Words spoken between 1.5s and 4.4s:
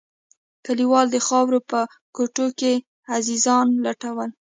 په کوټو کښې عزيزان لټول.